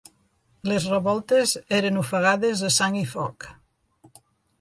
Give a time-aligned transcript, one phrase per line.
[0.69, 3.47] Les revoltes eren ofegades a sang i foc.